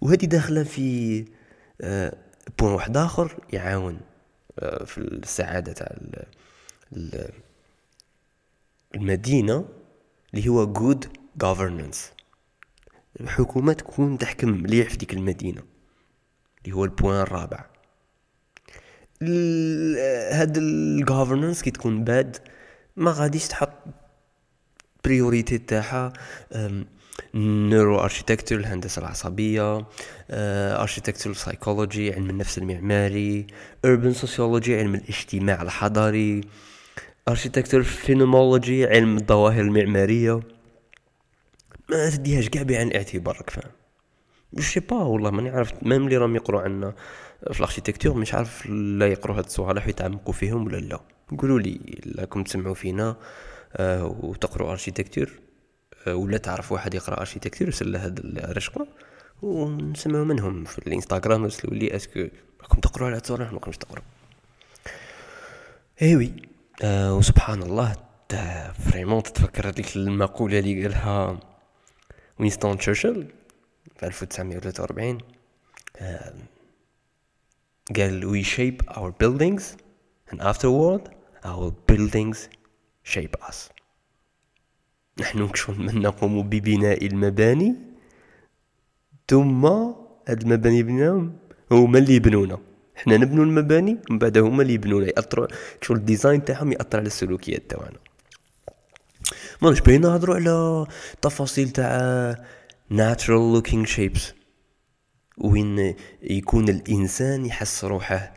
وهذه 0.01 0.25
داخلة 0.25 0.63
في 0.63 1.25
بوان 2.59 2.73
واحد 2.73 2.97
آخر 2.97 3.37
يعاون 3.53 4.01
آه، 4.59 4.85
في 4.85 4.99
السعادة 4.99 5.73
تاع 5.73 5.97
المدينة 8.95 9.69
اللي 10.35 10.49
هو 10.49 10.75
good 10.75 11.07
governance. 11.45 12.16
الحكومة 13.21 13.73
تكون 13.73 14.19
تحكم 14.19 14.49
مليح 14.49 14.89
في 14.89 14.97
ديك 14.97 15.13
المدينة 15.13 15.63
اللي 16.65 16.77
هو 16.77 16.85
ال 16.85 16.91
point 16.91 17.21
الرابع. 17.21 17.65
هاد 20.33 20.57
ال 20.57 20.66
governance 20.66 21.63
كي 21.63 21.71
تكون 21.71 22.05
bad 22.05 22.37
ما 22.97 23.11
غاديش 23.11 23.49
تحط 23.49 23.73
priority 25.05 25.59
تاعها 25.59 26.13
neuro 27.35 28.01
architecture 28.01 28.59
الهندسه 28.59 29.01
العصبية 29.01 29.87
architecture 30.31 31.35
psychology 31.35 32.13
علم 32.13 32.31
النفس 32.31 32.59
المعماري 32.59 33.47
urban 33.87 34.09
sociology 34.09 34.79
علم 34.79 34.95
الاجتماع 34.95 35.63
الحضاري 35.63 36.41
architecture 37.29 37.83
phenomenology 37.83 38.87
علم 38.87 39.17
الظواهر 39.17 39.61
المعمارية. 39.61 40.41
ما 41.91 42.11
تديهاش 42.11 42.49
كاع 42.49 42.63
بعين 42.63 42.89
الاعتبار 42.89 43.37
راك 43.37 43.51
فاهم 43.51 43.71
je 44.55 44.81
pas 44.91 44.97
والله 44.97 45.31
ماني 45.31 45.51
عارف. 45.51 45.73
même 45.83 46.05
اللي 46.05 46.17
راهم 46.17 46.37
يقروا 46.37 46.61
عنا 46.61 46.95
في 47.53 47.61
ال 47.61 47.65
architecture 47.65 48.15
مش 48.15 48.35
عارف 48.35 48.67
لا 48.67 49.07
يقروا 49.07 49.37
هاد 49.39 49.45
الصوالح 49.45 49.87
ويتعمقوا 49.87 50.33
فيهم 50.35 50.67
ولا 50.67 50.77
لا. 50.77 51.01
قولوا 51.39 51.61
لي 51.61 51.81
راكم 52.19 52.43
تسمعوا 52.43 52.75
فينا 52.75 53.17
آه 53.77 54.05
وتقروا 54.21 54.71
architecture 54.71 55.31
ولا 56.07 56.39
تعرف 56.39 56.73
واحد 56.73 56.95
يقرأ 56.95 57.21
architecture 57.21 57.69
يرسل 57.69 57.97
هاد 57.97 58.19
الرشقه 58.19 58.87
ونسمعوا 59.43 60.25
منهم 60.25 60.65
في 60.65 60.79
الانستغرام 60.79 61.45
يرسلوا 61.45 61.75
لي 61.75 61.97
est-ce 61.97 62.17
que 62.17 62.27
راكم 62.63 62.81
تقروا 62.81 63.09
على 63.09 63.21
تصوير 63.21 63.41
ما 63.41 63.51
راكمش 63.51 63.77
تقروا. 63.77 64.05
إيوي 66.03 66.33
آه 66.83 67.15
وسبحان 67.17 67.63
الله 67.63 67.97
فريمون 68.91 69.23
تتفكر 69.23 69.69
هذيك 69.69 69.97
المقولة 69.97 70.59
اللي 70.59 70.83
قالها 70.83 71.41
وينستون 72.41 72.79
تشرشل 72.79 73.27
في 73.97 74.07
1943 74.07 75.19
آه 75.97 76.35
قال 77.97 78.23
we 78.25 78.47
shape 78.47 78.95
our 78.97 79.11
buildings 79.23 79.63
and 80.31 80.41
afterward 80.41 81.03
our 81.45 81.73
buildings 81.91 82.39
shape 83.05 83.37
us. 83.49 83.71
نحن 85.21 85.51
من 85.69 86.01
نقوم 86.03 86.43
ببناء 86.43 87.07
المباني 87.07 87.75
ثم 89.29 89.67
هاد 89.67 90.43
المباني 90.43 90.83
بناهم 90.83 91.39
هما 91.71 91.99
اللي 91.99 92.15
يبنونا. 92.15 92.59
حنا 92.95 93.17
نبنو 93.17 93.43
المباني 93.43 93.99
من 94.11 94.19
بعد 94.19 94.39
هما 94.39 94.63
اللي 94.63 94.75
يبنونا. 94.75 95.07
ياثروا 95.07 95.47
شغل 95.83 95.97
ال 95.97 96.04
design 96.04 96.45
تاعهم 96.45 96.73
يأثر 96.73 96.99
على 96.99 97.07
السلوكيات 97.07 97.71
تاعنا. 97.71 97.99
ماناش 99.63 99.81
باغيين 99.81 100.01
نهضروا 100.01 100.37
على 100.37 100.87
تفاصيل 101.23 101.71
تاع 101.71 102.35
natural 102.93 103.61
looking 103.63 103.87
shapes. 103.87 104.37
وين 105.39 105.95
يكون 106.23 106.69
الإنسان 106.69 107.47
يحس 107.47 107.85
روحه 107.85 108.35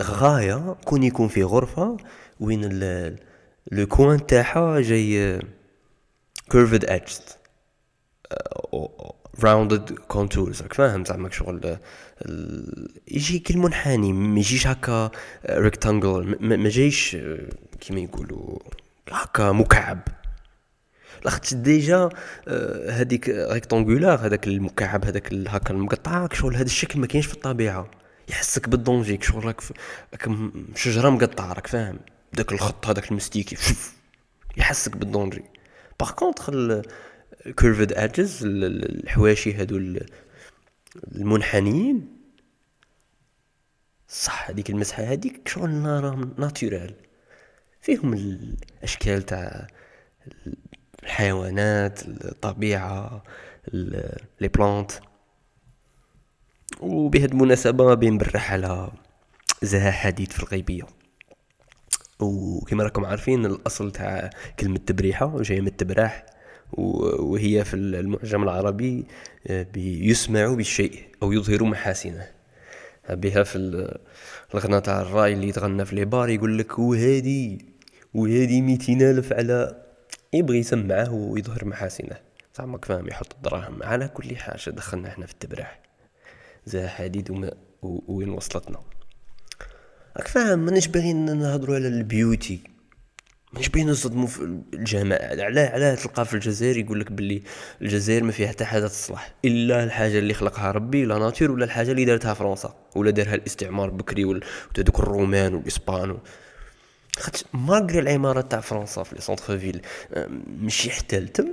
غاية 0.00 0.76
كون 0.84 1.02
يكون 1.02 1.28
في 1.28 1.42
غرفة 1.42 1.96
وين 2.40 2.68
le 3.72 3.86
coin 3.86 4.26
تاعها 4.26 4.80
جاي 4.80 5.40
curved 6.50 6.84
edges 6.84 7.20
rounded 9.44 9.92
contours 9.92 10.62
راك 10.62 10.72
فاهم 10.72 11.04
زعما 11.04 11.30
شغل 11.30 11.78
يجي 13.08 13.38
كل 13.38 13.58
منحني 13.58 14.12
ما 14.12 14.38
يجيش 14.38 14.66
هكا 14.66 15.10
rectangle 15.50 16.36
ما 16.40 16.68
جايش 16.68 17.16
كيما 17.80 18.00
يقولوا 18.00 18.58
هكا 19.10 19.52
مكعب. 19.52 20.00
لاخاطش 21.24 21.54
déjà 21.54 22.08
هذيك 22.88 23.28
rectangulaire 23.28 24.26
هذاك 24.26 24.46
المكعب 24.46 25.04
هذاك 25.04 25.34
هكا 25.34 25.74
المقطع 25.74 26.28
شغل 26.32 26.56
هذا 26.56 26.66
الشكل 26.66 27.00
ما 27.00 27.06
كاينش 27.06 27.26
في 27.26 27.34
الطبيعة. 27.34 27.90
يحسك 28.28 28.68
بال 28.68 28.80
danger 28.80 29.18
شغل 29.22 29.44
راك 29.44 29.60
شجرة 30.74 31.10
مقطعه 31.10 31.52
راك 31.52 31.66
فاهم؟ 31.66 31.98
داك 32.32 32.52
الخط 32.52 32.86
هذاك 32.86 33.10
المستيكي 33.10 33.56
يحسك 34.56 34.96
بال 34.96 35.07
danger. 35.07 35.44
par 36.00 36.10
contre 36.10 36.50
ال 37.46 37.53
curved 37.53 37.92
edges 37.92 38.44
الحواشي 38.44 39.54
هادو 39.54 39.98
المنحنيين 41.14 42.16
صح 44.08 44.50
هذيك 44.50 44.70
المسحة 44.70 45.02
هذيك 45.02 45.48
شغل 45.48 45.70
natural 46.38 46.94
فيهم 47.82 48.14
الأشكال 48.14 49.22
تاع 49.22 49.66
الحيوانات 51.02 52.02
الطبيعة 52.06 53.22
les 53.72 54.48
plantes 54.48 54.90
وبهذه 56.80 57.24
المناسبة 57.24 57.94
بين 57.94 58.18
على 58.50 58.90
زها 59.62 59.90
حديد 59.90 60.32
في 60.32 60.42
الغيبية. 60.42 60.86
وكما 62.20 62.84
راكم 62.84 63.04
عارفين 63.04 63.46
الأصل 63.46 63.90
تاع 63.90 64.30
كلمة 64.60 64.78
تبريحة 64.78 65.42
جاية 65.42 65.60
من 65.60 65.66
التبراح 65.66 66.26
وهي 66.72 67.64
في 67.64 67.76
المعجم 67.76 68.42
العربي 68.42 69.06
آه، 69.46 69.66
يسمع 69.76 70.54
بالشيء 70.54 71.02
أو 71.22 71.32
يظهر 71.32 71.64
محاسنه. 71.64 72.26
بها 73.10 73.42
في 73.42 73.58
الغنى 74.54 74.80
تاع 74.80 75.02
الرأي 75.02 75.32
اللي 75.32 75.48
يتغنى 75.48 75.84
في 75.84 75.96
لي 75.96 76.04
بار 76.04 76.28
يقول 76.28 76.58
لك 76.58 76.78
وهادي 76.78 77.71
ميتين 78.14 79.02
ألف 79.02 79.32
على 79.32 79.82
يبغي 80.32 80.58
يسمعه 80.58 81.12
ويظهر 81.12 81.64
محاسنه. 81.64 82.16
زعما 82.58 82.78
فاهم 82.82 83.08
يحط 83.08 83.34
الدراهم؟ 83.34 83.82
على 83.82 84.08
كل 84.08 84.36
حاجة 84.36 84.70
دخلنا 84.70 85.08
إحنا 85.08 85.26
في 85.26 85.32
التبراح 85.32 85.80
زي 86.66 86.88
حديد 86.88 87.30
وما 87.30 87.50
وين 87.82 88.28
وصلتنا؟ 88.28 88.80
راك 90.16 90.28
فاهم 90.28 90.58
مانيش 90.58 90.86
باغيين 90.88 91.38
نهضروا 91.38 91.74
على 91.74 91.88
ال 91.88 91.97
beauty. 91.97 92.60
مانيش 93.52 93.68
باغيين 93.68 93.90
نصدموا 93.90 94.26
في 94.26 94.60
الجماعة. 94.74 95.44
علاه 95.44 95.68
علاه 95.70 95.94
تلقى 95.94 96.24
في 96.24 96.34
الجزائر 96.34 96.78
يقول 96.78 97.00
لك 97.00 97.12
باللي 97.12 97.42
الجزائر 97.82 98.24
ما 98.24 98.32
فيها 98.32 98.48
حتى 98.48 98.64
حاجة 98.64 98.86
تصلح. 98.86 99.34
إلا 99.44 99.84
الحاجة 99.84 100.18
اللي 100.18 100.34
خلقها 100.34 100.70
ربي 100.70 101.04
la 101.04 101.18
nature 101.18 101.50
ولا 101.50 101.64
الحاجة 101.64 101.90
اللي 101.90 102.04
دارتها 102.04 102.34
فرنسا 102.34 102.74
ولا 102.96 103.10
دارها 103.10 103.34
الاستعمار 103.34 103.90
بكري 103.90 104.24
ودوك 104.24 105.00
الرومان 105.00 105.54
والإسبان 105.54 106.18
خاطر 107.18 107.46
malgré 107.52 107.98
العمارات 107.98 108.50
تاع 108.50 108.60
فرنسا 108.60 109.02
في 109.02 109.14
les 109.14 109.20
centres-villes 109.20 109.82
ماشي 110.46 110.90
احتلتم 110.90 111.48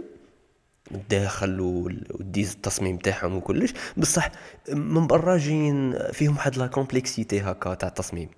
الداخل 0.91 1.59
وديز 1.59 2.51
التصميم 2.51 2.97
تاعهم 2.97 3.35
وكلش 3.35 3.73
بصح 3.97 4.31
من 4.69 5.07
برا 5.07 5.37
جايين 5.37 6.11
فيهم 6.11 6.37
واحد 6.37 6.57
la 6.57 6.67
complexité 6.67 7.41
هكا 7.41 7.73
تاع 7.73 7.89
التصميم. 7.89 8.29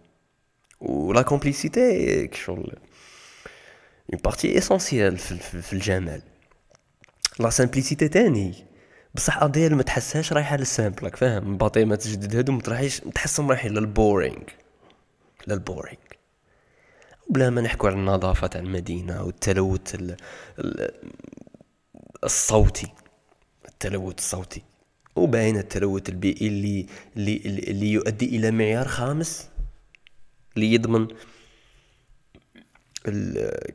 و 0.82 0.95
la 0.95 1.22
complexité 1.22 2.28
كشغل 2.28 2.78
une 4.14 4.22
partie 4.24 4.58
essentielle 4.58 5.18
في, 5.18 5.74
الجمال. 5.74 6.22
la 7.40 7.50
simplicité 7.50 8.08
تاني 8.08 8.54
بصح 9.16 9.44
ادير 9.44 9.76
ما 9.76 9.84
تحسهاش 9.84 10.34
رايحة 10.34 10.58
لل 10.58 10.69
simple 10.69 11.04
راك 11.04 11.16
فاهم؟ 11.16 11.58
باطيمات 11.58 11.96
جدد 11.96 12.36
هادو 12.36 12.52
ما 12.52 12.62
تروحيش 12.62 13.00
تحسهم 13.00 13.50
رايحين 13.50 13.74
لل 13.74 13.91
boring 13.91 14.44
لل 15.48 15.61
boring 15.61 16.00
بلا 17.32 17.50
ما 17.50 17.62
نحكوا 17.62 17.90
على 17.90 17.98
النظافة 17.98 18.48
تاع 18.48 18.62
المدينة 18.62 19.24
والتلوث 19.24 19.96
الصوتي 22.24 22.88
التلوث 23.68 24.18
الصوتي. 24.18 24.62
وباين 25.16 25.58
التلوث 25.58 26.10
البيئي 26.10 26.48
اللي 26.48 26.86
اللي 27.18 27.38
اللي 27.46 27.92
يؤدي 27.92 28.26
إلى 28.26 28.52
معيار 28.52 28.88
خامس 28.88 29.50
اللي 30.56 30.74
يضمن 30.74 31.08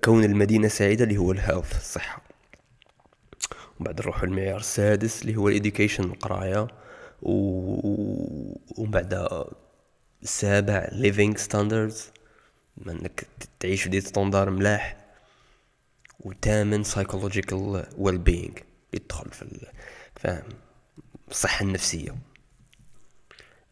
كون 0.04 0.24
المدينة 0.24 0.68
سعيدة 0.68 1.04
اللي 1.04 1.16
هو 1.16 1.32
ال 1.32 1.38
health 1.38 1.76
الصحة. 1.76 2.22
وبعد 3.80 4.00
نروحو 4.00 4.26
المعيار 4.26 4.60
السادس 4.60 5.22
اللي 5.22 5.36
هو 5.36 5.48
ال 5.48 5.54
education 5.54 6.04
القراية. 6.04 6.68
ومن 7.22 8.90
بعد 8.90 9.44
السابع 10.22 10.86
living 10.86 11.34
standards. 11.38 12.15
انك 12.88 13.26
تعيش 13.60 13.82
في 13.82 13.88
des 13.88 14.00
standards 14.00 14.50
ملاح 14.50 14.96
وثامن 16.20 16.84
psychological 16.84 17.86
well 17.98 18.18
being 18.28 18.62
يدخل 18.94 19.30
في 19.30 19.66
فاهم؟ 20.16 20.48
الصحة 21.30 21.64
النفسية. 21.64 22.16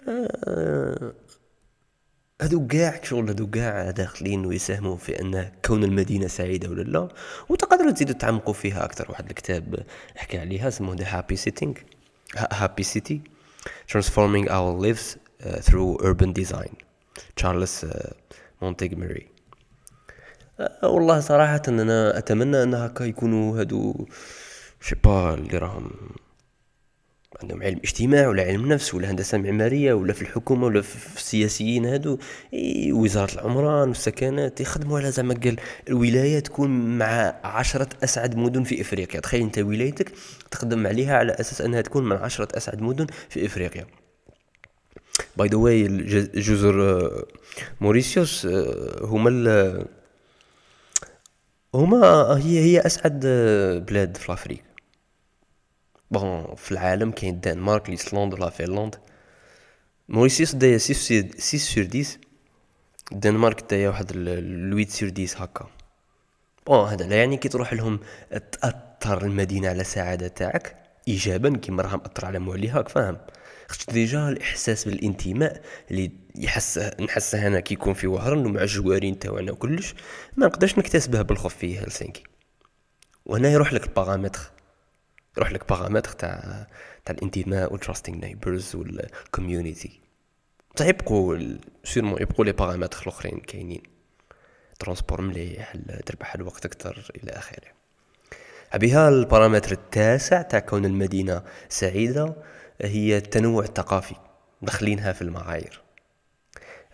آه 0.09 1.13
هذو 2.43 2.67
كاع 2.67 3.01
شغل 3.03 3.29
هذو 3.31 3.51
كاع 3.51 3.91
داخلين 3.91 4.47
ويساهموا 4.47 4.97
في 4.97 5.21
أن 5.21 5.53
كون 5.65 5.85
المدينة 5.85 6.27
سعيدة 6.27 6.69
ولا 6.71 6.83
لا 6.83 7.09
وتقدروا 7.49 7.91
تزيدوا 7.91 8.15
تعمقوا 8.15 8.55
فيها 8.55 8.85
أكثر. 8.85 9.11
واحد 9.11 9.29
الكتاب 9.29 9.87
حكى 10.17 10.39
عليها 10.39 10.69
اسمه 10.69 10.95
the 10.95 11.05
happy 11.19 11.37
city 11.37 11.79
happy 12.37 12.83
city 12.83 13.21
transforming 13.93 14.49
our 14.49 14.73
lives 14.85 15.17
uh, 15.17 15.61
through 15.61 15.99
urban 16.03 16.33
design. 16.43 16.75
تشارلز 17.37 17.87
مونتيغمري 18.65 19.27
أه 20.61 20.89
والله 20.89 21.21
صراحة 21.21 21.63
أنا 21.69 22.19
أتمنى 22.19 22.63
أن 22.63 22.75
هكا 22.75 23.05
يكونوا 23.05 23.61
هادو 23.61 24.07
شبا 24.81 25.35
اللي 25.35 25.59
راهم 25.59 25.91
عندهم 27.43 27.63
علم 27.63 27.79
اجتماع 27.85 28.29
ولا 28.29 28.43
علم 28.43 28.73
نفس 28.73 28.95
ولا 28.95 29.11
هندسة 29.11 29.39
معمارية 29.39 29.95
ولا 29.95 30.13
في 30.13 30.23
الحكومة 30.23 30.67
ولا 30.67 30.83
في 30.83 31.17
السياسيين 31.17 31.87
هادو 31.87 32.19
وزارة 32.91 33.35
العمران 33.35 33.89
والسكنات 33.89 34.61
يخدموا 34.61 34.99
على 34.99 35.11
زعما 35.11 35.35
قال 35.35 35.57
الولاية 35.89 36.41
تكون 36.41 36.99
مع 36.99 37.41
عشرة 37.45 37.89
أسعد 38.05 38.37
مدن 38.37 38.63
في 38.63 38.81
إفريقيا. 38.81 39.21
تخيل 39.21 39.43
أنت 39.43 39.59
ولايتك 39.59 40.13
تخدم 40.51 40.87
عليها 40.87 41.17
على 41.17 41.33
أساس 41.33 41.61
أنها 41.61 41.81
تكون 41.81 42.05
من 42.05 42.17
عشرة 42.17 42.49
أسعد 42.57 42.83
مدن 42.83 43.07
في 43.29 43.47
إفريقيا. 43.47 43.87
by 45.37 45.49
the 45.49 45.57
way 45.57 45.89
جزر 46.35 47.11
موريسيوس 47.81 48.47
هما 49.03 49.85
هما 51.75 52.03
هي 52.37 52.59
هي 52.59 52.81
أسعد 52.81 53.21
بلاد 53.89 54.17
في 54.17 54.33
افريقيا 54.33 54.65
bon 56.11 56.55
في 56.55 56.73
العالم 56.73 57.11
كاين 57.11 57.35
الدنمارك 57.35 57.89
ايسلند 57.89 58.35
لا 58.35 58.51
فنلند 58.51 58.97
موريسيوس 60.09 60.55
دايا 60.55 60.79
6 60.79 61.59
sur 61.59 61.85
10 61.85 62.05
الدنمارك 63.13 63.71
دايا 63.71 63.89
واحد 63.89 64.13
8 64.13 64.87
sur 64.87 65.13
10 65.19 65.45
هكا. 65.45 65.67
bon 66.67 66.89
هذا 66.89 67.07
لا 67.07 67.17
يعني 67.17 67.37
كي 67.37 67.49
تروح 67.49 67.73
لهم 67.73 68.01
تأثر 68.53 69.25
المدينة 69.25 69.69
على 69.69 69.81
السعادة 69.81 70.29
تاعك. 70.29 70.77
ايجابا 71.09 71.57
كيما 71.57 71.83
راها 71.83 71.97
مأثر 71.97 72.27
على 72.27 72.39
موليها 72.39 72.83
فاهم؟ 72.83 73.19
خاطر 73.75 73.93
déjà 73.93 74.29
الإحساس 74.29 74.85
بالانتماء 74.85 75.63
اللي 75.91 76.11
يحس 76.35 76.79
نحسه 77.01 77.47
أنا 77.47 77.61
كي 77.61 77.75
يكون 77.75 77.95
في 77.95 78.07
وهران 78.07 78.47
ومع 78.47 78.63
الجوارين 78.63 79.19
تاعنا 79.19 79.53
وكلش 79.53 79.95
ما 80.37 80.47
نقدرش 80.47 80.79
نكتسبه 80.79 81.23
بالخوف 81.23 81.55
في 81.55 81.79
هلسنكي 81.79 82.23
وهنا 83.27 83.51
يروح 83.51 83.73
لك 83.73 83.85
البارامتر 83.85 84.51
يروح 85.37 85.53
لك 85.53 85.69
بارامتر 85.69 86.13
تاع 86.13 86.67
تاع 87.05 87.15
الانتماء 87.15 87.73
وال 87.73 87.82
trusting 87.82 88.19
neighbors 88.19 88.77
وال 88.77 89.00
community 89.00 90.05
بصح 90.77 90.87
يبقوا 90.87 91.39
sûrement 91.85 92.23
يبقوا 92.23 92.45
لي 92.45 92.53
paramètres 92.53 93.03
الأخرين 93.03 93.39
كاينين. 93.39 93.83
transport 94.79 95.21
مليح 95.21 95.77
تربح 96.07 96.35
الوقت 96.35 96.65
أكثر 96.67 97.11
إلى 97.17 97.31
آخره. 97.31 97.69
بها 98.75 99.09
البارامتر 99.09 99.73
التاسع 99.73 100.43
تاع 100.43 100.59
كون 100.59 100.85
المدينة 100.85 101.43
سعيدة. 101.69 102.35
هي 102.81 103.17
التنوع 103.17 103.65
الثقافي 103.65 104.15
دخلينها 104.63 105.13
في 105.13 105.23
المعايير. 105.23 105.83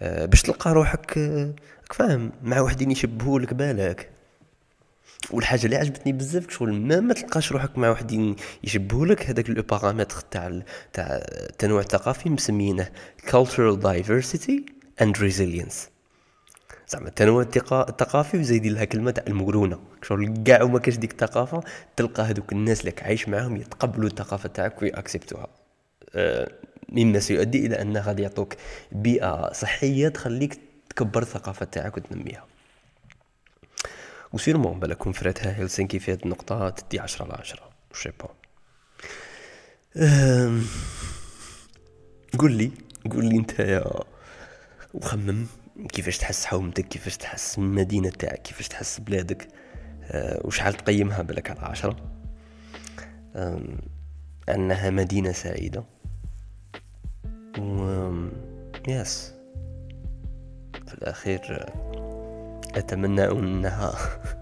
أه 0.01 0.27
باش 0.27 0.43
تلقى 0.43 0.73
روحك 0.73 1.19
أه 1.19 1.55
فاهم 1.91 2.33
مع 2.43 2.61
وحدين 2.61 2.91
يشبهولك 2.91 3.55
بالك. 3.55 4.11
والحاجة 5.31 5.65
اللي 5.65 5.77
عجبتني 5.77 6.13
بزاف 6.13 6.51
شغل 6.51 6.73
ما 6.73 7.01
ما 7.01 7.15
تلقاش 7.15 7.53
روحك 7.53 7.79
مع 7.79 7.91
وحدين 7.91 8.37
يشبهولك 8.65 9.27
هذاك 9.27 9.51
le 9.51 9.63
paramètre 9.63 10.21
تاع 10.31 10.63
تاع 10.93 11.07
التنوع 11.51 11.81
الثقافي 11.81 12.31
مسمينه 12.31 12.89
cultural 13.27 13.77
diversity 13.83 14.61
and 15.03 15.17
resilience. 15.21 15.77
زعما 16.89 17.09
التنوع 17.09 17.43
الثقافي 17.43 18.39
وزايدين 18.39 18.75
لها 18.75 18.85
كلمة 18.85 19.11
تاع 19.11 19.25
المرونة. 19.29 19.81
شغل 20.03 20.43
كاع 20.45 20.63
وما 20.63 20.79
كاش 20.79 20.97
ديك 20.97 21.13
الثقافة 21.13 21.63
تلقى 21.97 22.23
هذوك 22.23 22.53
الناس 22.53 22.81
اللي 22.81 22.93
عايش 23.03 23.29
معاهم 23.29 23.57
يتقبلوا 23.57 24.09
الثقافة 24.09 24.49
تاعك 24.49 24.83
ويأكسبتوها. 24.83 25.60
مما 26.89 27.19
سيؤدي 27.19 27.67
إلى 27.67 27.83
أن 27.83 27.97
غادي 27.97 28.23
يعطوك 28.23 28.55
بيئة 28.93 29.53
صحية 29.53 30.09
تخليك 30.09 30.61
تكبر 30.91 31.23
الثقافة 31.23 31.67
تاعك 31.67 31.97
وتنميها. 31.97 32.47
وسيرمون 34.33 34.81
بلا 34.81 34.95
كون 34.95 35.13
فراتها 35.13 35.51
هلسنكي 35.51 35.99
في 35.99 36.13
هذه 36.13 36.19
النقطة 36.25 36.69
تدي 36.71 37.01
عشرة 37.01 37.25
على 37.25 37.35
عشرة. 37.35 37.71
شي 37.95 38.11
با 38.21 38.29
قول 42.39 42.53
لي 42.53 42.71
قول 43.11 43.25
لي 43.25 43.37
أنت 43.37 43.59
يا 43.59 43.85
وخمم 44.95 45.47
كيفاش 45.93 46.19
تحس 46.19 46.45
حومتك؟ 46.45 46.89
كيفاش 46.89 47.17
تحس 47.17 47.59
المدينة 47.59 48.11
تاعك؟ 48.11 48.43
كيفاش 48.43 48.69
تحس 48.69 49.01
بلادك؟ 49.01 49.49
أه 50.03 50.41
وشحال 50.45 50.75
تقيمها 50.75 51.23
بالك 51.23 51.51
على 51.51 51.61
عشرة؟ 51.61 51.97
أنها 54.49 54.91
مدينة 54.91 55.33
سعيدة. 55.33 55.85
يس. 58.91 59.33
في 60.87 60.95
الأخير 60.95 61.73
أتمنى 62.75 63.25
أنها 63.31 63.93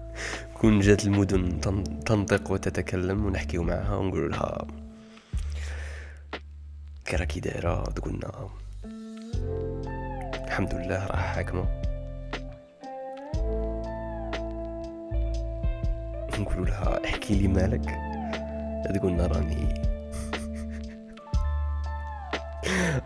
كون 0.61 0.79
جات 0.79 1.05
المدن 1.05 1.61
تنطق 2.05 2.51
وتتكلم 2.51 3.25
ونحكيو 3.25 3.63
معها 3.63 3.95
ونقول 3.95 4.31
لها 4.31 4.67
كراكي 7.07 7.39
دايرة 7.39 7.83
تقولنا. 7.83 8.49
الحمد 10.45 10.73
لله 10.73 11.07
راح 11.07 11.35
حاكمة. 11.35 11.65
نقول 16.39 16.67
لها 16.67 17.05
احكي 17.05 17.35
لي 17.35 17.47
مالك. 17.47 17.85
تقولنا 18.95 19.27
راني. 19.27 19.73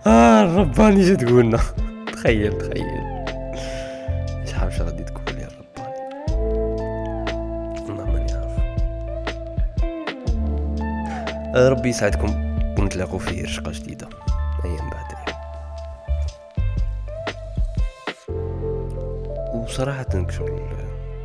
آه. 0.08 0.23
الرباني 0.42 1.02
جا 1.02 1.16
تقولنا؟ 1.16 1.60
تخيل 2.14 2.58
تخيل. 2.58 3.04
شحال 4.46 4.68
واش 4.68 4.82
غادي 4.82 5.04
تقول 5.04 5.38
يا 5.38 5.48
رباني؟ 5.48 5.94
والله 7.88 8.06
ماني 8.06 8.32
عارف. 8.34 8.60
آه، 11.56 11.70
ربي 11.70 11.90
يسعدكم. 11.90 12.58
ونتلاقوا 12.80 13.20
في 13.20 13.42
رشقه 13.42 13.72
جديدة. 13.72 14.10
أيام 14.66 14.90
بعد 14.90 15.14
وصراحة 19.74 20.28
شغل 20.30 20.62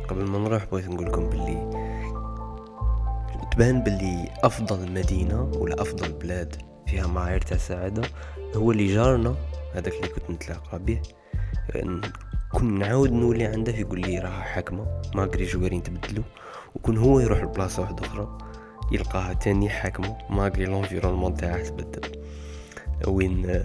قبل 0.09 0.23
ما 0.23 0.39
نروح 0.39 0.65
بغيت 0.71 0.89
نقول 0.89 1.05
لكم 1.05 1.29
باللي 1.29 1.69
تبان 3.51 3.83
باللي 3.83 4.29
أفضل 4.43 4.91
مدينة 4.91 5.41
ولا 5.41 5.81
أفضل 5.81 6.11
بلاد 6.11 6.55
فيها 6.87 7.07
معايير 7.07 7.41
تاع 7.41 7.55
السعادة 7.55 8.01
هو 8.55 8.71
اللي 8.71 8.93
جارنا 8.93 9.35
هذاك 9.73 9.93
اللي 9.93 10.07
كنت 10.07 10.29
نتلاقى 10.29 10.79
به. 10.79 11.01
كون 12.51 12.79
نعاود 12.79 13.11
نولي 13.11 13.45
عنده 13.45 13.71
يقول 13.71 14.01
لي 14.01 14.19
راها 14.19 14.41
حاكمة 14.41 15.01
ماغري 15.15 15.45
جوارين 15.45 15.83
تبدلو 15.83 16.23
وكون 16.75 16.97
هو 16.97 17.19
يروح 17.19 17.43
لبلاصة 17.43 17.81
واحدة 17.81 18.05
أخرى 18.05 18.37
يلقاها 18.91 19.33
تاني 19.33 19.69
حاكمة 19.69 20.17
malgré 20.29 20.65
l'environnement 20.65 21.35
تاعها 21.35 21.63
تبدل. 21.63 22.11
وين 23.07 23.63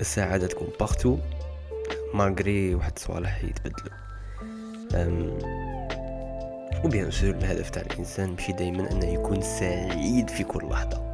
السعادة 0.00 0.46
تكون 0.46 0.68
partout 0.80 1.18
malgré 2.14 2.74
واحد 2.74 2.98
صوالح 2.98 3.44
يتبدلو. 3.44 3.90
و 6.84 6.89
bien 6.89 7.10
sûr 7.10 7.30
الهدف 7.30 7.70
تاع 7.70 7.82
الإنسان 7.82 8.30
ماشي 8.30 8.52
دائما 8.52 8.92
أنه 8.92 9.06
يكون 9.06 9.42
سعيد 9.42 10.30
في 10.30 10.44
كل 10.44 10.68
لحظة. 10.68 11.05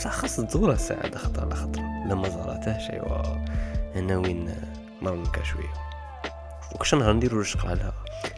بصح 0.00 0.10
خاص 0.10 0.36
تزورها 0.36 0.74
السعاده 0.74 1.18
خطره 1.18 1.44
على 1.44 1.54
خطره 1.54 1.82
لما 2.06 2.28
زارتهش 2.28 2.90
ايوا 2.90 3.22
هنا 3.94 4.16
وين 4.16 4.54
مرمكا 5.02 5.42
شوية. 5.42 5.72
وكش 6.74 6.94
نهار 6.94 7.12
نديرو 7.12 7.40
رشق 7.40 7.66
على 7.66 7.92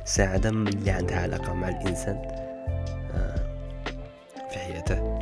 سعاده 0.05 0.49
اللي 0.49 0.91
عندها 0.91 1.23
علاقة 1.23 1.53
مع 1.55 1.69
الإنسان. 1.69 2.17
آه، 3.15 3.35
في 4.51 4.59
حياته 4.59 5.19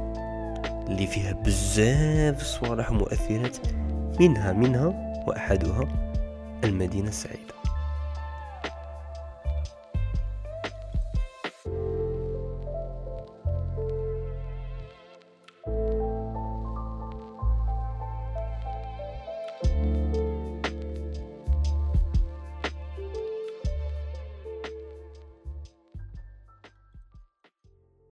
اللي 0.88 1.07
فيها 1.07 1.33
بزاف 1.33 2.42
صوالح 2.42 2.90
ومؤثرات 2.90 3.57
منها 4.20 4.53
منها 4.53 4.87
وأحدها 5.26 5.88
المدينة 6.64 7.09
السعيدة. 7.09 7.60